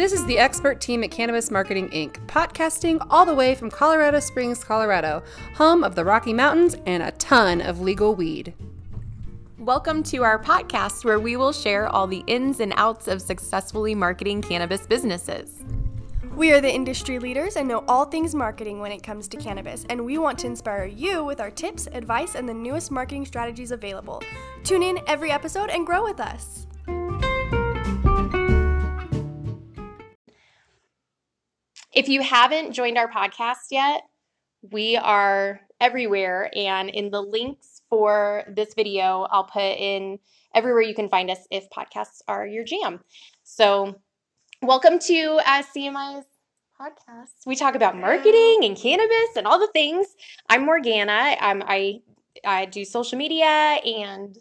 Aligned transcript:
This 0.00 0.14
is 0.14 0.24
the 0.24 0.38
expert 0.38 0.80
team 0.80 1.04
at 1.04 1.10
Cannabis 1.10 1.50
Marketing 1.50 1.90
Inc., 1.90 2.26
podcasting 2.26 3.06
all 3.10 3.26
the 3.26 3.34
way 3.34 3.54
from 3.54 3.70
Colorado 3.70 4.18
Springs, 4.18 4.64
Colorado, 4.64 5.22
home 5.56 5.84
of 5.84 5.94
the 5.94 6.06
Rocky 6.06 6.32
Mountains 6.32 6.74
and 6.86 7.02
a 7.02 7.10
ton 7.10 7.60
of 7.60 7.82
legal 7.82 8.14
weed. 8.14 8.54
Welcome 9.58 10.02
to 10.04 10.24
our 10.24 10.38
podcast 10.42 11.04
where 11.04 11.20
we 11.20 11.36
will 11.36 11.52
share 11.52 11.86
all 11.86 12.06
the 12.06 12.24
ins 12.26 12.60
and 12.60 12.72
outs 12.78 13.08
of 13.08 13.20
successfully 13.20 13.94
marketing 13.94 14.40
cannabis 14.40 14.86
businesses. 14.86 15.62
We 16.34 16.50
are 16.52 16.62
the 16.62 16.74
industry 16.74 17.18
leaders 17.18 17.56
and 17.56 17.68
know 17.68 17.84
all 17.86 18.06
things 18.06 18.34
marketing 18.34 18.80
when 18.80 18.92
it 18.92 19.02
comes 19.02 19.28
to 19.28 19.36
cannabis, 19.36 19.84
and 19.90 20.02
we 20.02 20.16
want 20.16 20.38
to 20.38 20.46
inspire 20.46 20.86
you 20.86 21.26
with 21.26 21.42
our 21.42 21.50
tips, 21.50 21.88
advice, 21.92 22.36
and 22.36 22.48
the 22.48 22.54
newest 22.54 22.90
marketing 22.90 23.26
strategies 23.26 23.70
available. 23.70 24.22
Tune 24.64 24.82
in 24.82 24.98
every 25.06 25.30
episode 25.30 25.68
and 25.68 25.84
grow 25.84 26.02
with 26.02 26.20
us. 26.20 26.66
If 32.00 32.08
you 32.08 32.22
haven't 32.22 32.72
joined 32.72 32.96
our 32.96 33.10
podcast 33.10 33.66
yet, 33.70 34.04
we 34.62 34.96
are 34.96 35.60
everywhere. 35.82 36.50
And 36.56 36.88
in 36.88 37.10
the 37.10 37.20
links 37.20 37.82
for 37.90 38.42
this 38.48 38.72
video, 38.72 39.26
I'll 39.30 39.44
put 39.44 39.60
in 39.76 40.18
everywhere 40.54 40.80
you 40.80 40.94
can 40.94 41.10
find 41.10 41.30
us 41.30 41.40
if 41.50 41.68
podcasts 41.68 42.22
are 42.26 42.46
your 42.46 42.64
jam. 42.64 43.00
So, 43.44 44.00
welcome 44.62 44.98
to 44.98 45.40
uh, 45.44 45.62
CMI's 45.62 46.24
podcast. 46.80 47.44
We 47.44 47.54
talk 47.54 47.74
about 47.74 47.98
marketing 47.98 48.60
and 48.62 48.78
cannabis 48.78 49.36
and 49.36 49.46
all 49.46 49.58
the 49.58 49.68
things. 49.74 50.06
I'm 50.48 50.64
Morgana. 50.64 51.36
I'm, 51.38 51.62
I 51.66 52.00
I 52.46 52.64
do 52.64 52.86
social 52.86 53.18
media 53.18 53.44
and 53.44 54.38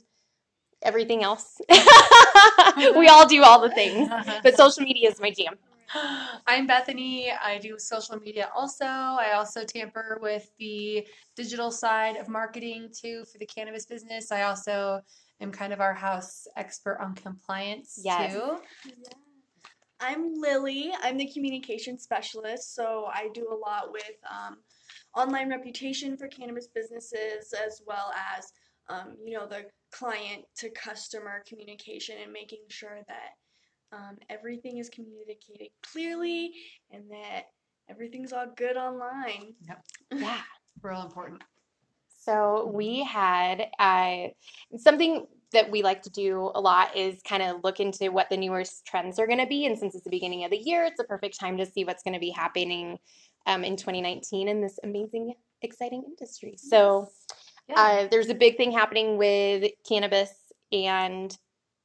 everything 0.82 1.23
else. 1.23 1.60
we 2.77 3.10
all 3.10 3.27
do 3.27 3.44
all 3.44 3.60
the 3.60 3.71
things, 3.76 4.10
but 4.44 4.55
social 4.55 4.84
media 4.84 5.10
is 5.10 5.20
my 5.20 5.32
jam. 5.32 5.55
I'm 6.48 6.68
Bethany. 6.68 7.32
I 7.32 7.57
do 7.57 7.77
social 7.79 8.18
media 8.18 8.49
also. 8.55 8.85
I 8.85 9.34
also 9.35 9.63
tamper 9.63 10.20
with 10.21 10.49
the 10.59 11.07
digital 11.35 11.71
side 11.71 12.18
of 12.18 12.27
marketing 12.27 12.90
too 12.93 13.23
for 13.32 13.37
the 13.37 13.45
cannabis 13.45 13.85
business. 13.85 14.32
I 14.32 14.43
also 14.43 15.01
am 15.41 15.51
kind 15.51 15.73
of 15.73 15.82
our 15.82 15.93
house 15.93 16.48
expert 16.55 16.99
on 17.01 17.15
compliance 17.15 17.99
Yes. 18.04 18.34
too. 18.34 18.57
I'm 19.99 20.34
Lily. 20.40 20.93
I'm 21.01 21.17
the 21.17 21.27
communication 21.27 21.99
specialist, 21.99 22.73
so 22.73 23.10
I 23.13 23.29
do 23.34 23.49
a 23.51 23.55
lot 23.55 23.91
with 23.91 24.15
um, 24.29 24.57
online 25.15 25.49
reputation 25.49 26.15
for 26.15 26.27
cannabis 26.27 26.67
businesses 26.67 27.54
as 27.54 27.82
well 27.85 28.13
as 28.37 28.54
um, 28.87 29.17
you 29.23 29.37
know 29.37 29.48
the 29.48 29.65
client 29.91 30.45
to 30.57 30.70
customer 30.70 31.43
communication 31.48 32.15
and 32.23 32.32
making 32.32 32.60
sure 32.70 32.99
that 33.07 33.32
um, 33.91 34.18
everything 34.29 34.77
is 34.77 34.90
communicated 34.90 35.70
clearly 35.82 36.54
and 36.91 37.04
that 37.09 37.48
everything's 37.90 38.34
all 38.34 38.48
good 38.55 38.77
online. 38.77 39.55
Yep. 39.68 39.85
Yeah. 40.13 40.41
Real 40.82 41.01
important. 41.01 41.41
So 42.21 42.70
we 42.73 43.04
had 43.04 43.67
uh, 43.79 44.27
something 44.77 45.26
that 45.51 45.71
we 45.71 45.82
like 45.82 46.04
to 46.04 46.10
do 46.10 46.51
a 46.54 46.62
lot 46.62 46.95
is 46.95 47.21
kind 47.27 47.41
of 47.41 47.63
look 47.63 47.79
into 47.79 48.12
what 48.12 48.29
the 48.29 48.37
newest 48.37 48.85
trends 48.85 49.17
are 49.17 49.26
going 49.26 49.40
to 49.40 49.48
be. 49.48 49.65
And 49.65 49.77
since 49.77 49.95
it's 49.95 50.04
the 50.04 50.10
beginning 50.10 50.43
of 50.43 50.51
the 50.51 50.57
year, 50.57 50.85
it's 50.85 50.99
a 50.99 51.04
perfect 51.04 51.40
time 51.40 51.57
to 51.57 51.65
see 51.65 51.85
what's 51.85 52.04
going 52.04 52.13
to 52.13 52.20
be 52.20 52.29
happening 52.29 52.99
um, 53.48 53.63
in 53.63 53.76
2019 53.76 54.48
in 54.48 54.62
this 54.62 54.77
amazing, 54.84 55.34
exciting 55.62 56.04
industry. 56.05 56.55
So 56.57 57.07
uh, 57.76 58.07
there's 58.12 58.29
a 58.29 58.35
big 58.35 58.57
thing 58.57 58.71
happening 58.71 59.17
with 59.17 59.71
cannabis 59.87 60.32
and 60.71 61.35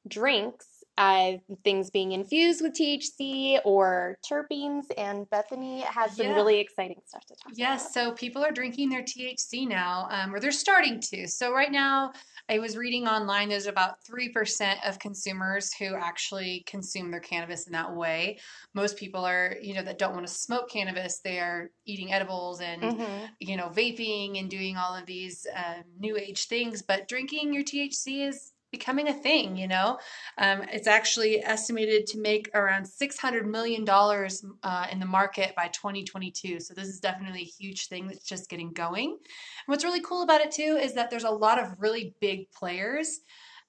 drinks. 0.07 0.74
Uh, 0.97 1.33
things 1.65 1.89
being 1.89 2.13
infused 2.13 2.61
with 2.61 2.73
THC 2.73 3.59
or 3.65 4.17
terpenes, 4.25 4.85
and 4.97 5.29
Bethany 5.29 5.81
has 5.81 6.15
some 6.15 6.27
Yeah. 6.27 6.35
really 6.35 6.59
exciting 6.59 7.01
stuff 7.05 7.25
to 7.25 7.35
talk 7.35 7.51
Yes, 7.53 7.81
about. 7.81 7.83
Yes, 7.83 7.93
so 7.93 8.11
people 8.13 8.43
are 8.45 8.51
drinking 8.51 8.89
their 8.89 9.03
THC 9.03 9.65
now, 9.67 10.07
um, 10.09 10.33
or 10.33 10.39
they're 10.39 10.51
starting 10.53 11.01
to. 11.01 11.27
So 11.27 11.51
right 11.51 11.71
now, 11.71 12.13
I 12.47 12.59
was 12.59 12.77
reading 12.77 13.07
online. 13.07 13.49
There's 13.49 13.65
about 13.67 14.05
three 14.05 14.29
percent 14.29 14.79
of 14.85 14.97
consumers 14.99 15.73
who 15.73 15.95
actually 15.95 16.63
consume 16.65 17.11
their 17.11 17.19
cannabis 17.19 17.67
in 17.67 17.73
that 17.73 17.93
way. 17.93 18.39
Most 18.73 18.95
people 18.95 19.25
are, 19.25 19.57
you 19.61 19.73
know, 19.73 19.83
that 19.83 19.97
don't 19.97 20.13
want 20.13 20.25
to 20.27 20.33
smoke 20.33 20.69
cannabis. 20.69 21.19
They 21.19 21.39
are 21.39 21.71
eating 21.85 22.13
edibles 22.13 22.61
and 22.61 22.81
Mhm. 22.81 23.29
you 23.39 23.57
know, 23.57 23.67
vaping 23.67 24.39
and 24.39 24.49
doing 24.49 24.77
all 24.77 24.95
of 24.95 25.05
these 25.05 25.45
uh, 25.53 25.83
new 25.99 26.15
age 26.17 26.47
things, 26.47 26.81
but 26.81 27.07
drinking 27.09 27.53
your 27.53 27.63
THC 27.63 28.27
is 28.27 28.53
becoming 28.77 29.07
a 29.07 29.13
thing, 29.13 29.55
you 29.55 29.67
know? 29.67 29.97
Um, 30.37 30.63
it's 30.71 30.87
actually 30.87 31.43
estimated 31.43 32.05
to 32.07 32.19
make 32.19 32.49
around 32.53 32.85
$600 32.85 33.45
million 33.45 33.87
uh, 33.87 34.87
in 34.91 34.99
the 34.99 35.05
market 35.05 35.55
by 35.55 35.67
2022. 35.69 36.59
So 36.59 36.73
this 36.73 36.87
is 36.87 36.99
definitely 36.99 37.41
a 37.41 37.63
huge 37.63 37.87
thing 37.87 38.07
that's 38.07 38.27
just 38.27 38.49
getting 38.49 38.71
going. 38.73 39.09
And 39.11 39.67
what's 39.67 39.85
really 39.85 40.01
cool 40.01 40.23
about 40.23 40.41
it 40.41 40.51
too 40.51 40.77
is 40.81 40.93
that 40.95 41.09
there's 41.09 41.23
a 41.23 41.29
lot 41.29 41.57
of 41.57 41.79
really 41.79 42.15
big 42.19 42.51
players 42.51 43.19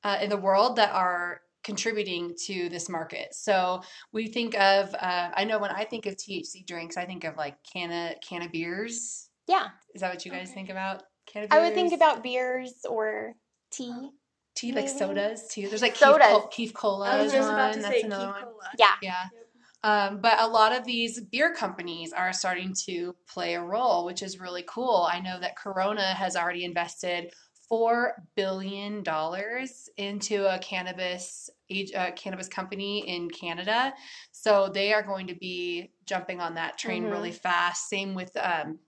uh, 0.03 0.19
in 0.21 0.29
the 0.29 0.37
world 0.37 0.77
that 0.77 0.93
are 0.93 1.43
contributing 1.63 2.35
to 2.47 2.69
this 2.69 2.89
market. 2.89 3.29
So 3.33 3.83
we 4.13 4.27
think 4.29 4.55
of, 4.59 4.93
uh, 4.95 5.31
I 5.35 5.45
know 5.45 5.59
when 5.59 5.71
I 5.71 5.85
think 5.85 6.07
of 6.07 6.17
THC 6.17 6.67
drinks, 6.67 6.97
I 6.97 7.05
think 7.05 7.25
of 7.25 7.37
like 7.37 7.57
canna, 7.73 8.15
canna 8.29 8.49
beers. 8.49 9.29
Yeah. 9.47 9.69
Is 9.95 10.01
that 10.01 10.11
what 10.13 10.25
you 10.25 10.33
guys 10.33 10.49
Okay. 10.49 10.55
think 10.55 10.71
about? 10.71 11.05
Canna 11.27 11.47
beers? 11.47 11.59
I 11.59 11.65
would 11.65 11.75
think 11.75 11.93
about 11.93 12.23
beers 12.23 12.75
or 12.89 13.35
tea. 13.71 14.11
Tea 14.57 14.73
like 14.73 14.87
maybe. 14.87 14.99
sodas 14.99 15.47
too. 15.49 15.69
There's 15.69 15.83
like 15.83 15.95
Sodas. 15.97 16.27
Keef, 16.27 16.33
Col- 16.33 16.47
Keef 16.49 16.75
Cola 16.75 17.11
I 17.11 17.17
was 17.19 17.27
is 17.27 17.33
just 17.33 17.49
one. 17.49 17.55
about 17.55 17.75
to 17.75 17.81
That's 17.81 17.95
say 17.95 18.01
another 18.03 18.25
Keef 18.27 18.35
one. 18.35 18.43
Cola. 18.45 18.71
Yeah. 18.79 18.87
Yeah. 19.03 19.25
Um, 19.85 20.21
but 20.21 20.41
a 20.41 20.49
lot 20.49 20.75
of 20.77 20.85
these 20.85 21.21
beer 21.21 21.55
companies 21.55 22.13
are 22.13 22.33
starting 22.33 22.75
to 22.87 23.15
play 23.29 23.55
a 23.55 23.63
role, 23.63 24.05
which 24.05 24.23
is 24.23 24.41
really 24.41 24.65
cool. 24.67 25.07
I 25.09 25.21
know 25.21 25.39
that 25.39 25.57
Corona 25.57 26.03
has 26.15 26.35
already 26.35 26.65
invested 26.65 27.33
four 27.69 28.15
billion 28.35 29.03
dollars 29.03 29.89
into 29.97 30.47
a 30.53 30.59
cannabis 30.59 31.51
age- 31.71 31.93
uh, 31.95 32.11
cannabis 32.13 32.49
company 32.49 33.09
in 33.09 33.29
Canada, 33.29 33.93
so 34.33 34.69
they 34.73 34.93
are 34.93 35.03
going 35.03 35.27
to 35.29 35.35
be 35.35 35.91
jumping 36.07 36.41
on 36.41 36.55
that 36.55 36.79
train 36.79 37.05
Mhm. 37.05 37.11
really 37.11 37.33
fast. 37.33 37.89
Same 37.89 38.15
with 38.15 38.37
um, 38.37 38.79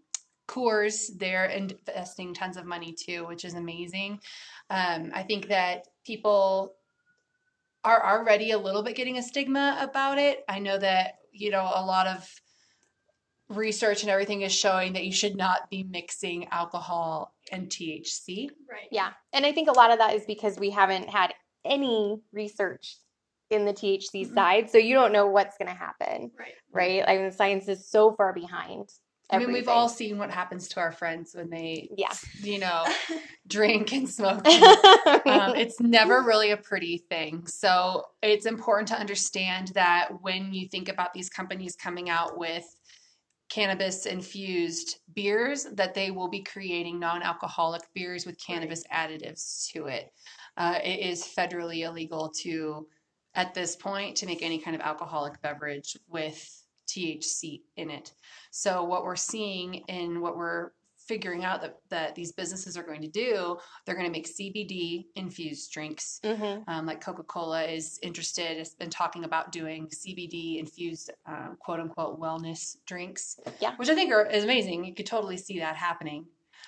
Coors; 0.48 1.16
they're 1.18 1.46
investing 1.46 2.34
tons 2.34 2.56
of 2.56 2.64
money 2.64 2.92
too, 2.92 3.26
which 3.26 3.44
is 3.44 3.54
amazing. 3.54 4.20
Um, 4.70 5.12
I 5.14 5.22
think 5.22 5.48
that 5.48 5.86
people 6.04 6.74
are 7.84 8.04
already 8.18 8.50
a 8.50 8.58
little 8.58 8.82
bit 8.82 8.96
getting 8.96 9.18
a 9.18 9.22
stigma 9.22 9.78
about 9.80 10.18
it. 10.18 10.44
I 10.48 10.58
know 10.58 10.78
that, 10.78 11.18
you 11.32 11.50
know, 11.50 11.70
a 11.74 11.84
lot 11.84 12.06
of 12.08 12.28
research 13.48 14.02
and 14.02 14.10
everything 14.10 14.42
is 14.42 14.52
showing 14.52 14.92
that 14.94 15.04
you 15.06 15.12
should 15.12 15.36
not 15.36 15.70
be 15.70 15.84
mixing 15.84 16.48
alcohol 16.48 17.34
and 17.52 17.68
THC. 17.70 18.50
Right. 18.70 18.88
Yeah. 18.90 19.12
And 19.32 19.46
I 19.46 19.52
think 19.52 19.68
a 19.68 19.72
lot 19.72 19.90
of 19.90 19.98
that 19.98 20.14
is 20.14 20.24
because 20.26 20.58
we 20.58 20.70
haven't 20.70 21.08
had 21.08 21.32
any 21.64 22.20
research 22.32 22.96
in 23.50 23.64
the 23.64 23.72
THC 23.72 24.26
Mhm. 24.26 24.34
side. 24.34 24.70
So 24.70 24.76
you 24.76 24.94
don't 24.94 25.12
know 25.12 25.26
what's 25.28 25.56
going 25.56 25.68
to 25.68 25.74
happen, 25.74 26.30
Right. 26.38 26.54
right? 26.70 27.04
I 27.08 27.16
mean, 27.16 27.32
science 27.32 27.68
is 27.68 27.88
so 27.88 28.12
far 28.12 28.34
behind. 28.34 28.90
I 29.30 29.38
mean, 29.38 29.52
we've 29.52 29.68
all 29.68 29.88
seen 29.88 30.16
what 30.16 30.30
happens 30.30 30.68
to 30.68 30.80
our 30.80 30.92
friends 30.92 31.34
when 31.34 31.50
they, 31.50 31.90
Yeah. 31.96 32.12
you 32.40 32.58
know, 32.58 32.86
drink 33.46 33.92
and 33.92 34.08
smoke. 34.08 34.46
um, 35.26 35.54
it's 35.54 35.80
never 35.80 36.22
really 36.22 36.50
a 36.50 36.56
pretty 36.56 36.98
thing. 36.98 37.46
So 37.46 38.04
it's 38.22 38.46
important 38.46 38.88
to 38.88 38.98
understand 38.98 39.68
that 39.68 40.08
when 40.22 40.54
you 40.54 40.68
think 40.68 40.88
about 40.88 41.12
these 41.12 41.28
companies 41.28 41.76
coming 41.76 42.08
out 42.08 42.38
with 42.38 42.64
cannabis 43.50 44.06
infused 44.06 44.98
beers, 45.14 45.64
that 45.72 45.94
they 45.94 46.10
will 46.10 46.28
be 46.28 46.42
creating 46.42 46.98
non 46.98 47.22
alcoholic 47.22 47.82
beers 47.94 48.24
with 48.24 48.42
cannabis 48.42 48.84
additives 48.92 49.70
to 49.72 49.86
it. 49.86 50.10
Uh, 50.56 50.78
it 50.82 51.00
is 51.00 51.22
federally 51.22 51.84
illegal 51.84 52.30
to, 52.30 52.86
at 53.34 53.54
this 53.54 53.76
point, 53.76 54.16
to 54.16 54.26
make 54.26 54.42
any 54.42 54.58
kind 54.58 54.74
of 54.74 54.82
alcoholic 54.82 55.40
beverage 55.42 55.96
with 56.08 56.57
THC 56.88 57.62
in 57.76 57.90
it. 57.90 58.12
So 58.50 58.84
what 58.84 59.04
we're 59.04 59.16
seeing 59.16 59.84
and 59.88 60.20
what 60.20 60.36
we're 60.36 60.70
figuring 61.08 61.42
out 61.44 61.62
that, 61.62 61.78
that 61.88 62.14
these 62.14 62.32
businesses 62.32 62.76
are 62.76 62.82
going 62.82 63.00
to 63.00 63.08
do, 63.08 63.56
they're 63.84 63.94
going 63.94 64.06
to 64.06 64.12
make 64.12 64.28
CBD 64.28 65.06
infused 65.16 65.72
drinks. 65.72 66.20
Mhm. 66.22 66.64
Um, 66.68 66.84
like 66.84 67.00
Coca 67.00 67.22
Cola 67.22 67.64
is 67.64 67.98
interested, 68.02 68.58
has 68.58 68.74
been 68.74 68.90
talking 68.90 69.24
about 69.24 69.50
doing 69.50 69.88
CBD 69.88 70.58
infused, 70.58 71.10
um, 71.26 71.56
quote 71.60 71.80
unquote, 71.80 72.20
wellness 72.20 72.76
drinks. 72.86 73.40
Yeah. 73.58 73.74
Which 73.76 73.88
I 73.88 73.94
think 73.94 74.12
are, 74.12 74.26
is 74.26 74.44
amazing. 74.44 74.84
You 74.84 74.94
could 74.94 75.06
totally 75.06 75.38
see 75.38 75.58
that 75.60 75.76
happening. 75.76 76.26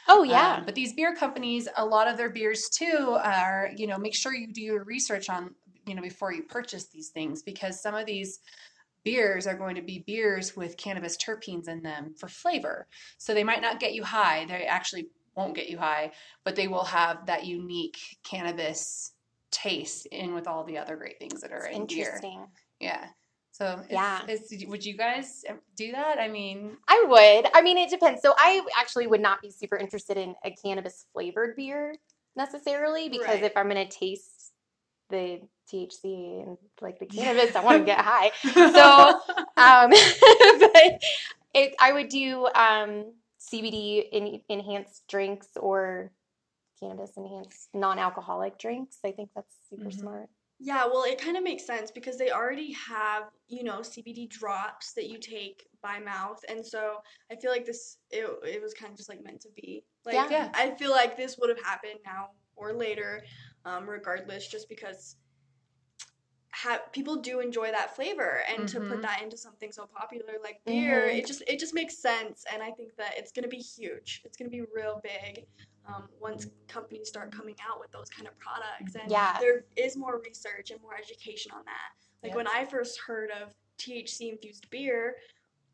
Oh, 0.09 0.23
yeah. 0.23 0.55
Um, 0.55 0.65
but 0.65 0.75
these 0.75 0.95
beer 0.95 1.15
companies, 1.15 1.69
a 1.77 1.85
lot 1.85 2.09
of 2.09 2.17
their 2.17 2.31
beers 2.31 2.71
too 2.71 3.19
are, 3.23 3.71
you 3.77 3.87
know, 3.87 3.99
make 3.99 4.15
sure 4.15 4.35
you 4.35 4.53
do 4.53 4.63
your 4.63 4.85
research 4.85 5.29
on, 5.29 5.55
you 5.87 5.95
know, 5.95 6.03
before 6.03 6.33
you 6.33 6.45
purchase 6.45 6.87
these 6.87 7.11
things 7.11 7.43
because 7.43 7.83
some 7.83 7.95
of 7.95 8.07
these 8.07 8.41
beers 9.05 9.47
are 9.47 9.55
going 9.57 9.75
to 9.77 9.83
be 9.83 10.05
beers 10.07 10.57
with 10.57 10.77
cannabis 10.77 11.17
terpenes 11.17 11.69
in 11.69 11.83
them 11.83 12.15
for 12.19 12.29
flavor. 12.29 12.87
So 13.19 13.35
they 13.35 13.45
might 13.45 13.63
not 13.63 13.81
get 13.81 13.95
you 13.95 14.05
high. 14.05 14.45
They 14.47 14.65
actually 14.67 15.09
won't 15.35 15.55
get 15.55 15.69
you 15.69 15.79
high, 15.79 16.13
but 16.45 16.57
they 16.57 16.69
will 16.69 16.85
have 16.85 17.27
that 17.27 17.47
unique 17.47 17.99
cannabis 18.25 19.13
taste 19.51 20.07
in 20.07 20.35
with 20.35 20.47
all 20.47 20.65
the 20.65 20.79
other 20.79 20.97
great 20.97 21.19
things 21.19 21.41
that 21.41 21.53
are 21.53 21.67
in 21.67 21.87
beer. 21.87 22.07
Interesting. 22.07 22.47
Yeah. 22.79 23.09
So 23.53 23.73
it's- 23.73 23.91
Yeah. 23.91 24.23
it's- 24.29 24.65
would 24.67 24.85
you 24.85 24.97
guys 24.97 25.45
do 25.75 25.93
that? 25.93 26.19
I 26.19 26.29
mean, 26.29 26.77
I 26.89 27.05
would. 27.09 27.51
I 27.55 27.63
mean, 27.63 27.77
it 27.79 27.91
depends. 27.91 28.23
So 28.23 28.35
I 28.39 28.65
actually 28.77 29.07
would 29.07 29.21
not 29.21 29.43
be 29.43 29.51
super 29.51 29.77
interested 29.77 30.17
in 30.17 30.35
a 30.45 30.51
cannabis 30.53 31.07
flavored 31.13 31.57
beer 31.57 31.97
necessarily 32.37 33.09
because 33.09 33.27
Right. 33.27 33.43
if 33.43 33.57
I'm 33.57 33.69
going 33.69 33.87
to 33.89 33.99
taste 33.99 34.53
the 35.11 35.41
THC 35.73 36.43
and 36.47 36.57
like 36.81 36.99
the 36.99 37.07
cannabis, 37.07 37.55
I 37.57 37.61
want 37.63 37.79
to 37.79 37.85
get 37.85 38.01
high. 38.01 38.31
So, 38.55 39.21
um, 39.57 39.91
but 40.73 41.03
it, 41.55 41.75
I 41.81 41.93
would 41.93 42.09
do 42.09 42.47
um, 42.55 43.13
CBD 43.41 44.05
in, 44.13 44.41
enhanced 44.49 45.07
drinks 45.09 45.49
or 45.57 46.13
cannabis 46.81 47.13
enhanced 47.17 47.69
non-alcoholic 47.75 48.59
drinks. 48.59 48.99
I 49.05 49.13
think 49.13 49.31
that's 49.35 49.55
super 49.69 49.91
Mhm. 49.91 50.01
smart. 50.01 50.29
Yeah, 50.63 50.85
well, 50.85 51.05
it 51.05 51.19
kind 51.19 51.39
of 51.39 51.43
makes 51.43 51.67
sense 51.67 51.91
because 51.91 52.19
they 52.19 52.31
already 52.33 52.73
have, 52.73 53.31
you 53.49 53.65
know, 53.65 53.81
CBD 53.81 54.29
drops 54.29 54.93
that 54.93 55.09
you 55.09 55.19
take 55.19 55.67
by 55.83 55.99
mouth. 55.99 56.39
And 56.51 56.65
so 56.65 56.99
I 57.33 57.37
feel 57.37 57.51
like 57.51 57.65
this, 57.65 57.97
it, 58.11 58.27
it 58.45 58.61
was 58.63 58.75
kind 58.75 58.93
of 58.93 58.99
just 58.99 59.09
like 59.09 59.25
meant 59.25 59.41
to 59.43 59.49
be. 59.57 59.85
Like, 60.05 60.15
Yeah. 60.17 60.29
Yeah. 60.31 60.49
I 60.53 60.73
feel 60.73 60.91
like 60.91 61.17
this 61.17 61.39
would 61.39 61.49
have 61.49 61.65
happened 61.65 62.01
now 62.05 62.31
or 62.57 62.75
later, 62.75 63.25
um, 63.65 63.89
regardless, 63.89 64.49
just 64.49 64.69
because 64.69 65.17
ha- 66.53 66.83
people 66.93 67.17
do 67.17 67.41
enjoy 67.41 67.71
that 67.71 67.95
flavor. 67.95 68.43
And 68.49 68.69
to 68.69 68.81
Mhm. 68.81 68.89
put 68.89 69.03
that 69.03 69.23
into 69.23 69.37
something 69.37 69.73
so 69.73 69.87
popular 69.87 70.35
like 70.43 70.63
beer, 70.65 71.09
Mhm. 71.09 71.19
it 71.19 71.27
just 71.27 71.43
it 71.47 71.59
just 71.59 71.75
makes 71.75 71.97
sense. 71.97 72.45
And 72.53 72.63
I 72.63 72.71
think 72.73 72.97
that 72.97 73.17
it's 73.17 73.33
going 73.33 73.45
to 73.45 73.49
be 73.49 73.59
huge. 73.63 74.23
It's 74.25 74.37
going 74.37 74.51
to 74.51 74.57
be 74.57 74.63
real 74.75 75.01
big. 75.03 75.47
Um, 75.87 76.09
once 76.21 76.47
companies 76.69 77.09
start 77.09 77.33
coming 77.33 77.57
out 77.69 77.81
with 77.81 77.91
those 77.91 78.09
kind 78.11 78.29
of 78.29 78.39
products 78.39 78.95
and 78.95 79.11
Yeah. 79.11 79.39
there 79.41 79.65
is 79.77 79.97
more 79.97 80.19
research 80.21 80.71
and 80.71 80.81
more 80.83 80.95
education 80.95 81.51
on 81.53 81.65
that 81.65 81.93
like 82.23 82.31
Yeah. 82.31 82.37
when 82.37 82.47
i 82.47 82.65
first 82.65 83.01
heard 83.01 83.31
of 83.33 83.55
thc 83.79 84.29
infused 84.31 84.69
beer 84.71 85.17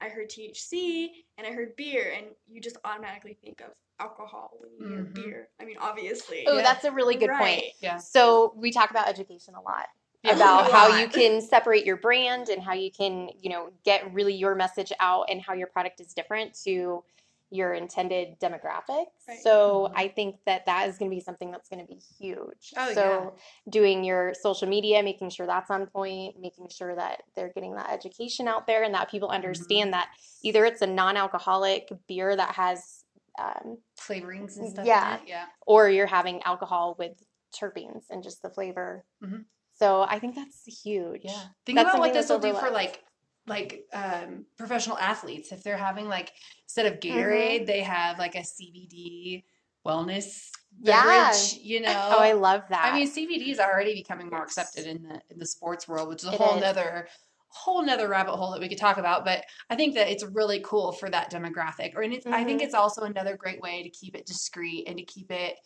i 0.00 0.08
heard 0.08 0.30
thc 0.30 1.24
and 1.36 1.46
i 1.46 1.50
heard 1.52 1.74
beer 1.76 2.12
and 2.16 2.34
you 2.46 2.60
just 2.60 2.78
automatically 2.84 3.34
think 3.34 3.60
of 3.60 3.74
alcohol 3.98 4.56
when 4.60 4.72
you 4.78 4.86
hear 4.88 5.04
Mhm. 5.04 5.14
beer 5.14 5.48
i 5.60 5.64
mean 5.64 5.76
obviously 5.78 6.44
Oh, 6.46 6.56
Yeah. 6.56 6.62
that's 6.62 6.84
a 6.84 6.92
really 6.92 7.16
good 7.16 7.30
point. 7.32 7.64
Yeah. 7.80 7.98
So 7.98 8.52
we 8.56 8.70
talk 8.70 8.90
about 8.90 9.08
education 9.08 9.54
a 9.54 9.60
lot 9.60 9.88
Yeah. 9.92 10.05
About 10.28 10.70
how 10.70 10.98
you 10.98 11.08
can 11.08 11.40
separate 11.40 11.84
your 11.84 11.96
brand 11.96 12.48
and 12.48 12.62
how 12.62 12.72
you 12.74 12.90
can, 12.90 13.30
you 13.40 13.50
know, 13.50 13.70
get 13.84 14.12
really 14.12 14.34
your 14.34 14.54
message 14.54 14.92
out 15.00 15.26
and 15.30 15.40
how 15.42 15.52
your 15.54 15.66
product 15.68 16.00
is 16.00 16.12
different 16.14 16.54
to 16.64 17.02
your 17.50 17.74
intended 17.74 18.40
demographics. 18.40 19.06
Right. 19.28 19.38
So 19.40 19.88
Mhm. 19.88 19.92
I 19.94 20.08
think 20.08 20.36
that 20.46 20.66
that 20.66 20.88
is 20.88 20.98
going 20.98 21.08
to 21.10 21.14
be 21.14 21.20
something 21.20 21.52
that's 21.52 21.68
going 21.68 21.78
to 21.78 21.86
be 21.86 22.00
huge. 22.18 22.74
Oh, 22.76 22.92
so 22.92 23.36
doing 23.70 24.02
your 24.02 24.34
social 24.34 24.66
media, 24.68 25.00
making 25.02 25.30
sure 25.30 25.46
that's 25.46 25.70
on 25.70 25.86
point, 25.86 26.40
making 26.40 26.68
sure 26.70 26.96
that 26.96 27.22
they're 27.36 27.50
getting 27.52 27.76
that 27.76 27.90
education 27.90 28.48
out 28.48 28.66
there 28.66 28.82
and 28.82 28.92
that 28.94 29.10
people 29.12 29.28
Mm-hmm. 29.28 29.36
understand 29.36 29.92
that 29.92 30.08
either 30.42 30.64
it's 30.64 30.82
a 30.82 30.88
non-alcoholic 30.88 31.88
beer 32.08 32.34
that 32.34 32.56
has 32.56 33.04
um, 33.38 33.78
Flavorings 33.96 34.56
and 34.56 34.70
stuff. 34.70 34.86
Yeah. 34.86 35.16
In 35.18 35.22
it. 35.22 35.28
Yeah. 35.28 35.44
or 35.66 35.88
you're 35.90 36.06
having 36.06 36.42
alcohol 36.44 36.96
with 36.98 37.12
terpenes 37.54 38.04
and 38.10 38.22
just 38.24 38.42
the 38.42 38.48
flavor. 38.50 39.04
Mhm. 39.22 39.44
So 39.78 40.02
I 40.08 40.18
think 40.18 40.34
that's 40.34 40.64
huge. 40.82 41.22
Yeah. 41.24 41.32
Think 41.64 41.76
That's 41.76 41.90
about 41.90 42.00
what 42.00 42.12
this 42.14 42.28
will 42.28 42.38
do 42.38 42.54
for 42.54 42.70
like 42.70 43.02
like 43.48 43.84
um, 43.92 44.44
professional 44.58 44.98
athletes 44.98 45.52
if 45.52 45.62
they're 45.62 45.76
having 45.76 46.08
like 46.08 46.32
instead 46.64 46.86
of 46.86 46.94
Mm-hmm. 46.98 47.18
Gatorade 47.18 47.66
they 47.66 47.80
have 47.82 48.18
like 48.18 48.34
a 48.34 48.40
CBD 48.40 49.44
wellness 49.86 50.48
beverage, 50.80 51.54
Yeah. 51.54 51.58
You 51.62 51.80
know. 51.82 52.08
Oh, 52.16 52.18
I 52.20 52.32
love 52.32 52.62
that. 52.70 52.84
I 52.92 52.96
mean, 52.96 53.08
CBD 53.08 53.48
is 53.50 53.60
already 53.60 53.94
becoming 53.94 54.28
more 54.30 54.42
accepted 54.42 54.86
in 54.86 55.02
the 55.02 55.20
in 55.30 55.38
the 55.38 55.46
sports 55.46 55.86
world, 55.86 56.08
which 56.08 56.22
is 56.24 56.28
a 56.30 56.32
It 56.32 56.40
whole 56.40 56.56
is. 56.56 56.62
nother 56.62 57.08
whole 57.48 57.82
nother 57.84 58.08
rabbit 58.08 58.34
hole 58.36 58.50
that 58.50 58.60
we 58.60 58.68
could 58.68 58.78
talk 58.78 58.96
about. 58.98 59.24
But 59.24 59.44
I 59.70 59.76
think 59.76 59.94
that 59.94 60.08
it's 60.08 60.24
really 60.24 60.60
cool 60.64 60.92
for 60.92 61.08
that 61.10 61.30
demographic. 61.30 61.94
Or 61.94 62.02
and 62.02 62.12
it's, 62.12 62.26
I 62.26 62.44
think 62.44 62.60
Mhm. 62.60 62.64
it's 62.64 62.74
also 62.74 63.02
another 63.02 63.36
great 63.36 63.60
way 63.62 63.82
to 63.82 63.88
keep 63.90 64.14
it 64.16 64.26
discreet 64.26 64.86
and 64.88 64.98
to 64.98 65.04
keep 65.04 65.30
it 65.30 65.56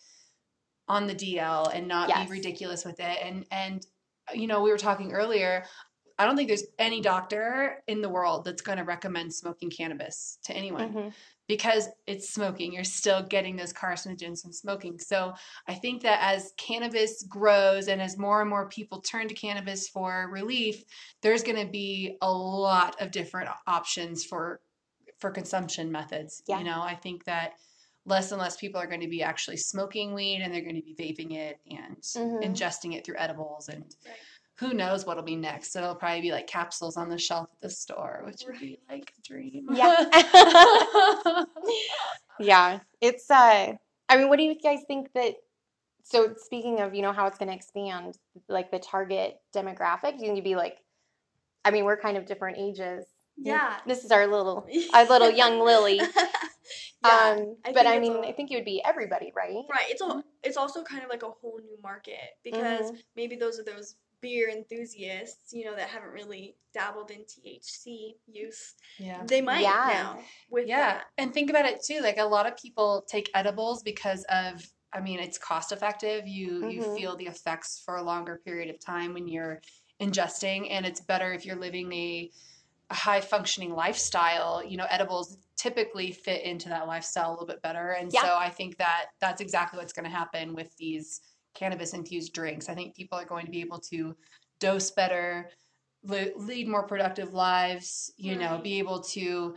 on 0.87 1.07
the 1.07 1.15
DL 1.15 1.67
and 1.73 1.89
not 1.89 2.09
Yes. 2.09 2.27
be 2.29 2.33
ridiculous 2.33 2.85
with 2.85 3.01
it. 3.01 3.19
And 3.23 3.47
and 3.51 3.87
you 4.35 4.47
know, 4.47 4.63
we 4.63 4.71
were 4.71 4.79
talking 4.79 5.13
earlier. 5.13 5.65
I 6.19 6.27
don't 6.27 6.37
think 6.37 6.49
there's 6.49 6.67
any 6.79 7.01
doctor 7.01 7.83
in 7.87 8.03
the 8.03 8.09
world 8.09 8.45
that's 8.45 8.61
going 8.61 8.79
to 8.79 8.85
recommend 8.85 9.33
smoking 9.33 9.71
cannabis 9.71 10.39
to 10.45 10.53
anyone 10.55 10.93
Mhm. 10.93 11.13
because 11.49 11.89
it's 12.07 12.29
smoking. 12.29 12.75
You're 12.75 12.85
still 12.85 13.23
getting 13.23 13.57
those 13.57 13.73
carcinogens 13.73 14.43
from 14.43 14.53
smoking. 14.53 14.99
So 14.99 15.33
I 15.67 15.75
think 15.75 16.03
that 16.03 16.19
as 16.21 16.53
cannabis 16.59 17.23
grows 17.23 17.89
and 17.89 18.03
as 18.03 18.19
more 18.19 18.43
and 18.43 18.51
more 18.51 18.69
people 18.69 19.01
turn 19.01 19.29
to 19.29 19.35
cannabis 19.35 19.89
for 19.89 20.29
relief, 20.31 20.85
there's 21.23 21.43
going 21.43 21.65
to 21.65 21.73
be 21.73 22.19
a 22.21 22.31
lot 22.31 23.01
of 23.01 23.11
different 23.11 23.49
options 23.67 24.25
for 24.25 24.61
for 25.19 25.31
consumption 25.31 25.93
methods. 25.93 26.43
Yeah. 26.47 26.59
You 26.59 26.65
know, 26.65 26.81
I 26.83 26.95
think 26.95 27.25
that 27.25 27.55
less 28.11 28.33
and 28.33 28.41
less 28.41 28.57
people 28.57 28.81
are 28.81 28.87
going 28.87 29.01
to 29.01 29.09
be 29.09 29.23
actually 29.23 29.57
smoking 29.57 30.13
weed 30.13 30.41
and 30.43 30.53
they're 30.53 30.61
going 30.61 30.77
to 30.77 30.83
be 30.83 30.95
vaping 30.95 31.35
it 31.35 31.59
and 31.71 31.97
Mhm. 32.03 32.43
ingesting 32.45 32.95
it 32.95 33.05
through 33.07 33.17
edibles 33.19 33.69
and 33.69 33.85
Right. 34.07 34.17
who 34.59 34.75
knows 34.75 35.07
what'll 35.07 35.23
be 35.23 35.37
next. 35.37 35.73
so 35.73 35.81
It'll 35.83 35.95
probably 35.95 36.21
be 36.21 36.33
like 36.33 36.47
capsules 36.47 36.97
on 36.99 37.09
the 37.09 37.17
shelf 37.19 37.49
at 37.53 37.61
the 37.63 37.71
store, 37.71 38.23
which 38.27 38.43
would 38.47 38.61
be 38.61 38.79
like 38.91 39.15
a 39.19 39.23
dream. 39.23 39.69
Yeah. 39.73 39.95
yeah. 42.41 42.81
It's 43.01 43.31
uh 43.31 43.75
I 44.09 44.17
mean, 44.17 44.29
what 44.29 44.37
do 44.39 44.43
you 44.43 44.57
guys 44.61 44.81
think 44.87 45.13
that 45.15 45.35
so 46.03 46.35
speaking 46.37 46.81
of, 46.81 46.95
you 46.95 47.03
know, 47.03 47.13
how 47.13 47.27
it's 47.27 47.39
gonna 47.39 47.53
expand, 47.55 48.19
like 48.49 48.71
the 48.71 48.79
target 48.81 49.41
demographic, 49.55 50.19
you 50.19 50.33
can 50.35 50.43
be 50.43 50.57
like 50.57 50.79
I 51.65 51.71
mean, 51.71 51.85
we're 51.85 51.97
kind 51.99 52.17
of 52.17 52.27
different 52.27 52.59
ages. 52.59 53.05
Yeah 53.43 53.79
This 53.87 54.05
is 54.05 54.11
our 54.11 54.27
little 54.27 54.67
our 54.95 55.05
little 55.05 55.31
young 55.31 55.61
Lily. 55.61 56.01
Yeah, 57.03 57.35
um 57.37 57.57
I 57.65 57.73
but 57.73 57.87
I 57.87 57.97
it's 57.97 58.09
mean, 58.09 58.25
I 58.25 58.33
think 58.33 58.51
it 58.53 58.57
would 58.57 58.65
be 58.67 58.83
everybody, 58.85 59.33
right? 59.35 59.65
right 59.71 59.87
it's 59.89 60.03
all 60.03 60.23
it's 60.43 60.57
also 60.59 60.83
kind 60.83 61.03
of 61.03 61.09
like 61.09 61.23
a 61.23 61.31
whole 61.31 61.59
new 61.65 61.79
market 61.83 62.37
because 62.45 62.87
Mm-hmm. 62.91 62.97
maybe 63.17 63.37
those 63.37 63.59
are 63.59 63.65
those 63.65 63.97
beer 64.21 64.51
enthusiasts 64.51 65.51
you 65.55 65.65
know 65.65 65.75
that 65.75 65.89
haven't 65.89 66.11
really 66.11 66.55
dabbled 66.75 67.11
in 67.11 67.21
thc 67.21 68.13
use 68.31 68.75
yeah. 68.99 69.23
they 69.27 69.41
might 69.41 69.63
Yeah. 69.63 69.85
now 69.89 70.19
with 70.51 70.69
Yeah. 70.69 70.77
that. 70.93 71.05
And 71.17 71.33
think 71.33 71.49
about 71.49 71.65
it 71.65 71.83
too. 71.83 72.01
Like 72.03 72.19
a 72.19 72.25
lot 72.25 72.47
of 72.47 72.55
people 72.57 73.05
take 73.09 73.31
edibles 73.35 73.83
because 73.83 74.25
of 74.29 74.63
I 74.93 75.01
mean, 75.01 75.21
it's 75.21 75.39
cost 75.39 75.73
effective. 75.73 76.27
You 76.29 76.69
you 76.69 76.81
Mhm. 76.83 76.95
feel 76.97 77.17
the 77.17 77.27
effects 77.29 77.81
for 77.85 77.97
a 77.97 78.03
longer 78.03 78.41
period 78.45 78.69
of 78.69 78.79
time 78.79 79.15
when 79.15 79.27
you're 79.27 79.61
ingesting 80.01 80.67
and 80.71 80.85
it's 80.85 81.01
better 81.01 81.33
if 81.33 81.45
you're 81.47 81.57
living 81.57 81.91
a, 81.93 81.97
a 81.97 82.31
high 82.91 83.21
functioning 83.21 83.75
lifestyle. 83.75 84.63
You 84.65 84.77
know, 84.77 84.87
edibles 84.91 85.39
typically 85.57 86.11
fit 86.13 86.43
into 86.45 86.69
that 86.71 86.87
lifestyle 86.87 87.31
a 87.31 87.33
little 87.33 87.47
bit 87.47 87.63
better. 87.63 87.91
And 87.93 88.13
Yeah. 88.13 88.23
so 88.23 88.37
I 88.37 88.51
think 88.51 88.77
that 88.79 89.07
that's 89.21 89.41
exactly 89.41 89.79
what's 89.79 89.93
going 89.93 90.05
to 90.11 90.17
happen 90.17 90.55
with 90.55 90.75
these 90.77 91.21
cannabis 91.55 91.93
infused 91.95 92.33
drinks. 92.33 92.69
I 92.69 92.75
think 92.75 92.95
people 92.97 93.19
are 93.19 93.25
going 93.25 93.45
to 93.47 93.51
be 93.53 93.61
able 93.61 93.81
to 93.91 94.17
dose 94.59 94.91
better, 94.91 95.51
lead 96.03 96.67
more 96.69 96.87
productive 96.87 97.33
lives, 97.35 98.13
you 98.17 98.37
know, 98.37 98.59
be 98.59 98.79
able 98.79 99.01
to 99.03 99.55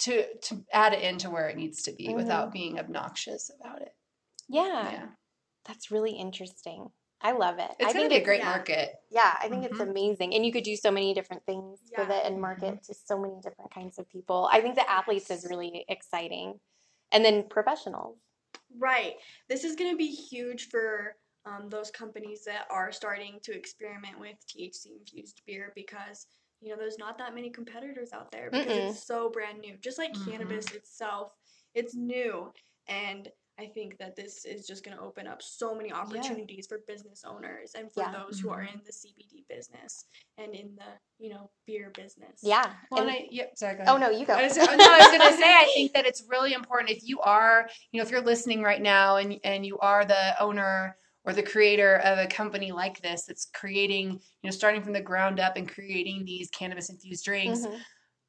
to 0.00 0.38
to 0.38 0.64
add 0.72 0.92
it 0.92 1.02
into 1.02 1.28
where 1.30 1.48
it 1.48 1.56
needs 1.56 1.82
to 1.82 1.92
be 1.92 2.08
Mhm. 2.08 2.14
without 2.16 2.52
being 2.52 2.78
obnoxious 2.78 3.50
about 3.58 3.82
it. 3.82 3.92
Yeah. 4.48 4.90
Yeah. 4.92 5.08
That's 5.64 5.90
really 5.90 6.12
interesting. 6.12 6.92
I 7.20 7.32
love 7.32 7.58
it. 7.58 7.70
It's 7.78 7.90
I 7.90 7.92
going 7.92 8.08
to 8.08 8.08
think 8.08 8.10
be 8.10 8.16
a 8.16 8.24
great 8.24 8.40
yeah. 8.40 8.50
market. 8.50 8.94
Yeah, 9.10 9.36
I 9.42 9.48
think 9.48 9.64
it's 9.64 9.78
Mhm. 9.78 9.90
amazing. 9.90 10.34
And 10.34 10.46
you 10.46 10.52
could 10.52 10.64
do 10.64 10.76
so 10.76 10.90
many 10.90 11.14
different 11.14 11.44
things 11.46 11.80
with 11.96 12.10
it 12.10 12.24
and 12.24 12.40
market 12.40 12.82
to 12.84 12.94
so 12.94 13.18
many 13.18 13.40
different 13.42 13.72
kinds 13.72 13.98
of 13.98 14.08
people. 14.08 14.48
I 14.52 14.60
think 14.60 14.76
the 14.76 14.88
athletes 14.88 15.30
is 15.30 15.44
really 15.48 15.84
exciting. 15.88 16.60
And 17.10 17.24
then 17.24 17.48
professionals. 17.48 18.18
Right. 18.76 19.14
This 19.48 19.64
is 19.64 19.74
going 19.76 19.90
to 19.90 19.96
be 19.96 20.08
huge 20.08 20.68
for 20.68 21.16
um, 21.46 21.68
those 21.68 21.90
companies 21.90 22.44
that 22.44 22.66
are 22.70 22.92
starting 22.92 23.40
to 23.42 23.52
experiment 23.56 24.20
with 24.20 24.36
THC 24.46 24.98
infused 24.98 25.42
beer 25.46 25.72
because 25.74 26.26
you 26.60 26.70
know 26.70 26.76
there's 26.76 26.98
not 26.98 27.16
that 27.18 27.34
many 27.34 27.50
competitors 27.50 28.12
out 28.12 28.30
there 28.30 28.50
because 28.50 28.72
Mm-mm. 28.72 28.90
it's 28.90 29.06
so 29.06 29.30
brand 29.30 29.60
new. 29.60 29.76
Just 29.78 29.98
like 29.98 30.12
Mhm. 30.12 30.30
cannabis 30.30 30.72
itself, 30.72 31.32
it's 31.74 31.94
new 31.94 32.52
and 32.88 33.30
I 33.60 33.66
think 33.66 33.98
that 33.98 34.14
this 34.14 34.44
is 34.44 34.66
just 34.68 34.84
going 34.84 34.96
to 34.96 35.02
open 35.02 35.26
up 35.26 35.42
so 35.42 35.74
many 35.74 35.92
opportunities 35.92 36.68
for 36.68 36.78
business 36.86 37.24
owners 37.26 37.72
and 37.74 37.92
for 37.92 38.04
Yeah. 38.04 38.12
those 38.12 38.38
who 38.38 38.50
are 38.50 38.62
Mhm. 38.62 38.74
in 38.74 38.80
the 38.86 38.92
CBD 38.92 39.44
business 39.48 40.04
and 40.36 40.54
in 40.54 40.76
the, 40.76 40.84
you 41.18 41.30
know, 41.30 41.50
beer 41.66 41.90
business. 41.90 42.38
Yeah. 42.40 42.72
Well, 42.90 43.00
And- 43.02 43.10
and 43.10 43.18
I, 43.24 43.28
yep, 43.32 43.58
sorry, 43.58 43.74
go 43.74 43.82
ahead. 43.82 43.92
oh 43.94 43.98
no, 43.98 44.10
you 44.10 44.24
go. 44.26 44.34
I 44.34 44.44
was, 44.44 44.56
no, 44.56 44.62
I 44.64 44.66
was 44.76 45.18
going 45.18 45.32
to 45.32 45.36
say, 45.36 45.52
I 45.52 45.64
think 45.74 45.92
that 45.94 46.06
it's 46.06 46.22
really 46.28 46.52
important 46.52 46.90
if 46.90 47.02
you 47.02 47.20
are, 47.20 47.68
you 47.90 47.98
know, 47.98 48.04
if 48.06 48.12
you're 48.12 48.20
listening 48.20 48.62
right 48.62 48.80
now 48.80 49.16
and 49.16 49.40
and 49.42 49.66
you 49.66 49.76
are 49.80 50.04
the 50.04 50.40
owner 50.40 50.96
or 51.24 51.32
the 51.32 51.42
creator 51.42 51.96
of 51.96 52.18
a 52.18 52.28
company 52.28 52.70
like 52.70 53.00
this 53.00 53.24
that's 53.24 53.46
creating, 53.46 54.12
you 54.12 54.20
know, 54.44 54.50
starting 54.50 54.82
from 54.84 54.92
the 54.92 55.00
ground 55.00 55.40
up 55.40 55.56
and 55.56 55.68
creating 55.68 56.24
these 56.24 56.48
cannabis 56.50 56.90
infused 56.90 57.24
drinks. 57.24 57.60
Mhm. 57.66 57.80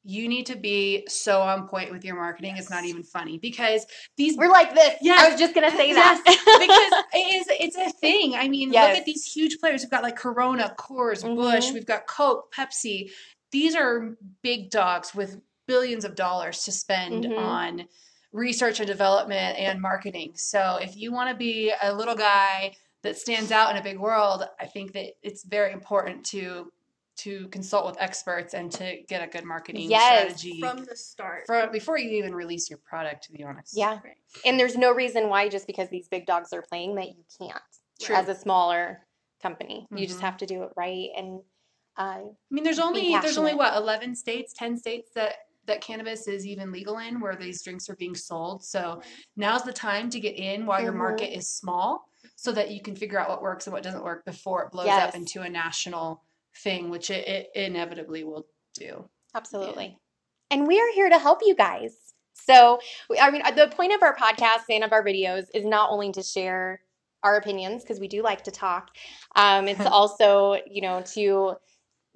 You 0.02 0.28
need 0.28 0.46
to 0.46 0.56
be 0.56 1.04
so 1.08 1.42
on 1.42 1.68
point 1.68 1.92
with 1.92 2.04
your 2.04 2.16
marketing. 2.16 2.56
It's 2.56 2.70
not 2.70 2.84
even 2.84 3.02
funny 3.02 3.38
because 3.38 3.84
these 4.16 4.36
We're 4.36 4.48
like 4.50 4.74
this. 4.74 4.96
Yeah, 5.02 5.16
I 5.18 5.28
was 5.30 5.38
just 5.38 5.54
gonna 5.54 5.70
say 5.70 5.92
that. 5.92 6.22
Yes, 6.26 6.38
because 6.44 7.04
it 7.12 7.34
is 7.34 7.46
it's 7.60 7.76
a 7.76 7.90
thing. 7.98 8.34
I 8.34 8.48
mean, 8.48 8.72
Yes. 8.72 8.88
look 8.90 8.98
at 9.00 9.04
these 9.04 9.24
huge 9.24 9.58
players. 9.58 9.82
We've 9.82 9.90
got 9.90 10.02
like 10.02 10.16
Corona, 10.16 10.74
Coors, 10.78 11.22
Busch, 11.22 11.66
Mhm. 11.66 11.74
we've 11.74 11.86
got 11.86 12.06
Coke, 12.06 12.52
Pepsi. 12.54 13.10
These 13.50 13.74
are 13.76 14.16
big 14.42 14.70
dogs 14.70 15.14
with 15.14 15.40
billions 15.66 16.04
of 16.04 16.14
dollars 16.14 16.64
to 16.64 16.72
spend 16.72 17.24
Mhm. 17.24 17.38
on 17.38 17.88
research 18.32 18.80
and 18.80 18.86
development 18.86 19.58
and 19.58 19.80
marketing. 19.82 20.32
So 20.36 20.78
if 20.80 20.96
you 20.96 21.12
want 21.12 21.30
to 21.30 21.36
be 21.36 21.72
a 21.82 21.92
little 21.92 22.14
guy 22.14 22.74
that 23.02 23.18
stands 23.18 23.50
out 23.52 23.70
in 23.70 23.76
a 23.76 23.82
big 23.82 23.98
world, 23.98 24.44
I 24.58 24.66
think 24.66 24.92
that 24.92 25.14
it's 25.22 25.42
very 25.44 25.72
important 25.72 26.24
to 26.26 26.72
to 27.22 27.48
consult 27.48 27.86
with 27.86 27.96
experts 28.00 28.54
and 28.54 28.70
to 28.72 29.02
get 29.08 29.22
a 29.22 29.26
good 29.26 29.44
marketing 29.44 29.90
Yes. 29.90 30.06
strategy 30.40 30.60
From 30.60 30.84
the 30.84 30.96
start. 30.96 31.42
for, 31.46 31.66
before 31.72 31.98
you 31.98 32.10
even 32.10 32.34
release 32.34 32.70
your 32.70 32.78
product 32.78 33.24
to 33.24 33.32
be 33.32 33.42
honest. 33.44 33.76
yeah. 33.76 33.98
Right. 34.04 34.16
And 34.44 34.58
there's 34.58 34.76
no 34.76 34.92
reason 34.92 35.28
why 35.28 35.48
just 35.48 35.66
because 35.66 35.88
these 35.90 36.08
big 36.08 36.26
dogs 36.26 36.52
are 36.52 36.62
playing 36.62 36.94
that 36.96 37.08
you 37.08 37.24
can't 37.38 37.60
True. 38.00 38.16
as 38.16 38.28
a 38.28 38.34
smaller 38.34 39.06
company. 39.42 39.86
You 39.94 40.06
just 40.06 40.18
Mhm. 40.20 40.24
have 40.24 40.36
to 40.38 40.46
do 40.46 40.62
it 40.64 40.70
right 40.76 41.08
and 41.16 41.40
uh, 41.96 42.02
I 42.02 42.30
mean, 42.50 42.64
there's 42.64 42.78
only 42.78 43.10
there's 43.20 43.36
only 43.36 43.52
what 43.54 43.76
eleven 43.76 44.14
states, 44.14 44.54
ten 44.56 44.78
states 44.78 45.10
that 45.16 45.34
that 45.66 45.82
cannabis 45.82 46.26
is 46.28 46.46
even 46.46 46.72
legal 46.72 46.98
in, 46.98 47.20
where 47.20 47.36
these 47.36 47.62
drinks 47.62 47.90
are 47.90 47.96
being 47.96 48.14
sold. 48.14 48.64
So 48.64 49.02
now's 49.36 49.64
the 49.64 49.72
time 49.72 50.08
to 50.10 50.18
get 50.20 50.36
in 50.36 50.64
while 50.64 50.80
your 50.82 50.92
Mhm. 50.92 50.98
market 50.98 51.36
is 51.36 51.48
small, 51.48 52.08
so 52.36 52.52
that 52.52 52.70
you 52.70 52.80
can 52.80 52.96
figure 52.96 53.18
out 53.18 53.28
what 53.28 53.42
works 53.42 53.66
and 53.66 53.74
what 53.74 53.82
doesn't 53.82 54.02
work 54.02 54.24
before 54.24 54.62
it 54.64 54.70
blows 54.72 54.86
Yes. 54.86 55.08
up 55.08 55.14
into 55.14 55.42
a 55.42 55.48
national 55.50 56.22
thing, 56.56 56.90
which 56.90 57.10
it, 57.10 57.26
it 57.26 57.50
inevitably 57.54 58.24
will 58.24 58.46
do. 58.74 59.04
Absolutely. 59.34 59.98
And 60.50 60.66
we 60.66 60.80
are 60.80 60.92
here 60.94 61.08
to 61.08 61.18
help 61.18 61.40
you 61.44 61.54
guys. 61.54 61.94
So, 62.34 62.80
I 63.20 63.30
mean, 63.30 63.42
the 63.54 63.68
point 63.68 63.92
of 63.92 64.02
our 64.02 64.16
podcast 64.16 64.64
and 64.68 64.82
of 64.82 64.92
our 64.92 65.04
videos 65.04 65.46
is 65.54 65.64
not 65.64 65.90
only 65.90 66.10
to 66.12 66.22
share 66.22 66.80
our 67.22 67.36
opinions, 67.36 67.82
because 67.82 68.00
we 68.00 68.08
do 68.08 68.22
like 68.22 68.42
to 68.44 68.50
talk, 68.50 68.90
um, 69.36 69.68
it's 69.68 69.80
also, 69.86 70.56
you 70.68 70.80
know, 70.80 71.02
to 71.14 71.54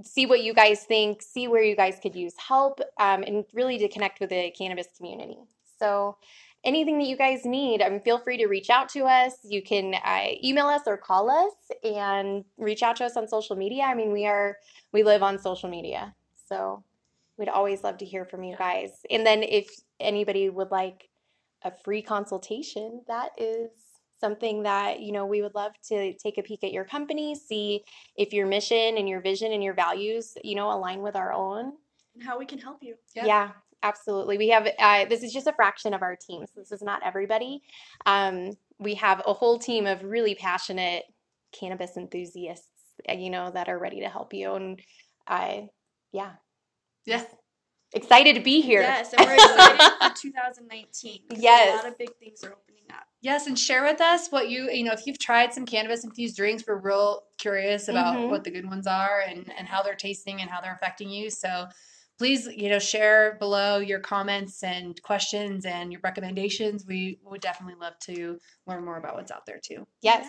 see 0.02 0.26
what 0.26 0.42
you 0.42 0.54
guys 0.54 0.84
think, 0.84 1.22
see 1.22 1.46
where 1.46 1.62
you 1.62 1.76
guys 1.76 1.98
could 2.02 2.16
use 2.16 2.34
help, 2.36 2.80
um, 2.98 3.22
and 3.22 3.44
really 3.52 3.78
to 3.78 3.88
connect 3.88 4.18
with 4.18 4.30
the 4.30 4.50
cannabis 4.56 4.88
community. 4.96 5.38
So, 5.78 6.16
anything 6.64 6.98
that 6.98 7.06
you 7.06 7.16
guys 7.16 7.44
need, 7.44 7.82
I 7.82 7.88
mean, 7.88 8.00
feel 8.00 8.18
free 8.18 8.36
to 8.38 8.46
reach 8.46 8.70
out 8.70 8.88
to 8.90 9.04
us. 9.04 9.34
You 9.44 9.62
can 9.62 9.94
uh, 9.94 10.26
email 10.42 10.66
us 10.66 10.82
or 10.86 10.96
call 10.96 11.30
us 11.30 11.54
and 11.82 12.44
reach 12.56 12.82
out 12.82 12.96
to 12.96 13.04
us 13.04 13.16
on 13.16 13.28
social 13.28 13.56
media. 13.56 13.84
I 13.84 13.94
mean, 13.94 14.12
we 14.12 14.26
are 14.26 14.56
we 14.92 15.02
live 15.02 15.22
on 15.22 15.38
social 15.38 15.68
media, 15.68 16.14
so 16.48 16.82
we'd 17.36 17.48
always 17.48 17.82
love 17.82 17.98
to 17.98 18.04
hear 18.04 18.24
from 18.24 18.42
you 18.44 18.56
guys. 18.56 18.90
And 19.10 19.26
then 19.26 19.42
if 19.42 19.68
anybody 20.00 20.48
would 20.48 20.70
like 20.70 21.08
a 21.62 21.72
free 21.84 22.02
consultation, 22.02 23.02
that 23.08 23.30
is 23.38 23.70
something 24.18 24.62
that 24.62 25.00
you 25.00 25.12
know 25.12 25.26
we 25.26 25.42
would 25.42 25.54
love 25.54 25.72
to 25.88 26.14
take 26.14 26.38
a 26.38 26.42
peek 26.42 26.64
at 26.64 26.72
your 26.72 26.84
company, 26.84 27.34
see 27.34 27.84
if 28.16 28.32
your 28.32 28.46
mission 28.46 28.96
and 28.96 29.08
your 29.08 29.20
vision 29.20 29.52
and 29.52 29.62
your 29.62 29.74
values, 29.74 30.36
you 30.42 30.54
know, 30.54 30.70
align 30.70 31.02
with 31.02 31.16
our 31.16 31.32
own. 31.32 31.72
And 32.14 32.22
how 32.22 32.38
we 32.38 32.46
can 32.46 32.58
help 32.58 32.78
you. 32.82 32.94
Yeah. 33.14 33.26
Yeah, 33.26 33.50
absolutely. 33.84 34.38
We 34.38 34.48
have 34.48 34.66
uh, 34.78 35.04
this 35.04 35.22
is 35.22 35.32
just 35.32 35.46
a 35.46 35.52
fraction 35.52 35.94
of 35.94 36.02
our 36.02 36.16
team, 36.16 36.44
so 36.46 36.60
this 36.60 36.72
is 36.72 36.82
not 36.82 37.02
everybody. 37.04 37.62
Um, 38.06 38.52
we 38.80 38.94
have 38.94 39.22
a 39.26 39.32
whole 39.32 39.58
team 39.58 39.86
of 39.86 40.02
really 40.02 40.34
passionate 40.34 41.04
cannabis 41.52 41.96
enthusiasts, 41.96 42.66
uh, 43.08 43.12
you 43.12 43.30
know, 43.30 43.50
that 43.52 43.68
are 43.68 43.78
ready 43.78 44.00
to 44.00 44.08
help 44.08 44.34
you. 44.34 44.54
And 44.54 44.80
I, 45.28 45.68
yeah, 46.12 46.32
Yeah. 47.06 47.22
excited 47.94 48.34
to 48.34 48.40
be 48.42 48.60
here. 48.60 48.80
Yes, 48.82 49.12
and 49.12 49.24
we're 49.24 49.34
excited 49.34 49.80
for 50.00 50.14
2019. 50.20 51.28
'cause 51.28 51.38
Yes. 51.40 51.72
A 51.72 51.76
lot 51.76 51.86
of 51.92 51.96
big 51.98 52.16
things 52.16 52.42
are 52.42 52.52
opening 52.52 52.82
up. 52.90 53.06
Yes, 53.20 53.46
and 53.46 53.56
share 53.58 53.84
with 53.84 54.00
us 54.00 54.28
what 54.30 54.48
you 54.50 54.70
you 54.70 54.82
know 54.84 54.92
if 54.92 55.06
you've 55.06 55.18
tried 55.18 55.54
some 55.54 55.64
cannabis 55.66 56.02
infused 56.04 56.36
drinks. 56.36 56.64
We're 56.66 56.76
real 56.78 57.22
curious 57.38 57.88
about 57.88 58.16
Mhm. 58.16 58.28
what 58.30 58.42
the 58.44 58.50
good 58.50 58.66
ones 58.68 58.86
are 58.86 59.20
and 59.20 59.52
and 59.56 59.68
how 59.68 59.82
they're 59.82 59.94
tasting 59.94 60.40
and 60.40 60.50
how 60.50 60.60
they're 60.60 60.74
affecting 60.74 61.08
you. 61.10 61.30
So 61.30 61.68
please 62.18 62.46
you 62.46 62.68
know 62.68 62.78
share 62.78 63.36
below 63.38 63.78
your 63.78 64.00
comments 64.00 64.62
and 64.62 65.00
questions 65.02 65.64
and 65.64 65.92
your 65.92 66.00
recommendations. 66.04 66.84
We 66.86 67.18
would 67.24 67.40
definitely 67.40 67.76
love 67.80 67.98
to 68.04 68.38
learn 68.66 68.84
more 68.84 68.98
about 68.98 69.16
what's 69.16 69.32
out 69.32 69.46
there 69.46 69.60
too. 69.62 69.86
Yes, 70.02 70.26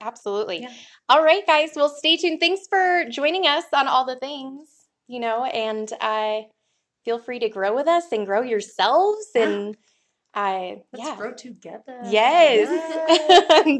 absolutely. 0.00 0.62
Yeah. 0.62 0.72
All 1.08 1.22
right, 1.22 1.46
guys. 1.46 1.70
Well, 1.74 1.88
stay 1.88 2.16
tuned. 2.16 2.40
Thanks 2.40 2.66
for 2.68 3.04
joining 3.10 3.46
us 3.46 3.64
on 3.72 3.88
all 3.88 4.04
the 4.04 4.16
things, 4.16 4.68
you 5.08 5.20
know, 5.20 5.44
and 5.44 5.90
I 6.00 6.46
feel 7.04 7.18
free 7.18 7.38
to 7.38 7.48
grow 7.48 7.74
with 7.74 7.86
us 7.86 8.04
and 8.12 8.26
grow 8.26 8.42
yourselves. 8.42 9.26
And 9.34 9.76
I, 10.34 10.82
Let's 10.92 11.06
yeah. 11.06 11.16
grow 11.16 11.32
together. 11.32 12.00
Yes. 12.04 12.68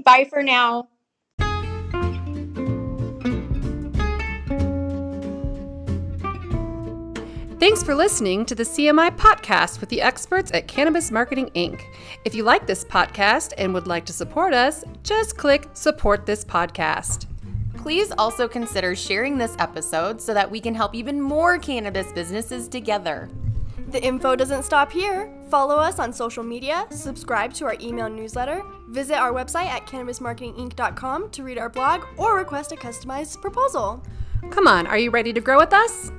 Bye 0.05 0.27
for 0.31 0.43
now. 0.43 0.89
Thanks 7.65 7.83
for 7.83 7.95
listening 7.95 8.45
to 8.45 8.55
the 8.55 8.63
CMI 8.63 9.17
podcast 9.17 9.81
with 9.81 9.89
the 9.89 10.03
experts 10.03 10.51
at 10.53 10.69
Cannabis 10.69 11.11
Marketing 11.11 11.51
Inc. 11.55 11.81
If 12.27 12.35
you 12.35 12.43
like 12.43 12.67
this 12.67 12.85
podcast 12.85 13.55
and 13.57 13.73
would 13.73 13.87
like 13.87 14.05
to 14.05 14.13
support 14.13 14.53
us, 14.53 14.85
just 15.03 15.39
click 15.39 15.71
support 15.73 16.27
this 16.27 16.45
podcast. 16.45 17.25
Please 17.79 18.13
also 18.19 18.47
consider 18.47 18.95
sharing 18.95 19.39
this 19.39 19.57
episode 19.59 20.21
so 20.21 20.35
that 20.35 20.51
we 20.51 20.61
can 20.61 20.75
help 20.75 20.95
even 20.95 21.19
more 21.19 21.57
cannabis 21.57 22.13
businesses 22.13 22.69
together. 22.69 23.31
The 23.89 24.05
info 24.05 24.37
doesn't 24.37 24.65
stop 24.65 24.93
here. 24.93 25.33
Follow 25.49 25.77
us 25.77 25.99
on 25.99 26.13
social 26.13 26.45
media, 26.45 26.87
subscribe 26.91 27.55
to 27.55 27.65
our 27.65 27.77
email 27.81 28.11
newsletter, 28.11 28.63
visit 28.91 29.17
our 29.17 29.33
website 29.33 29.69
at 29.69 29.87
cannabismarketinginc.com 29.87 31.31
to 31.31 31.43
read 31.43 31.57
our 31.57 31.71
blog, 31.71 32.03
or 32.19 32.37
request 32.37 32.73
a 32.73 32.77
customized 32.77 33.41
proposal. 33.41 34.03
Come 34.51 34.67
on, 34.67 34.87
are 34.87 34.99
you 34.99 35.11
ready 35.11 35.33
to 35.33 35.41
grow 35.41 35.57
with 35.57 35.73
us? 35.73 36.11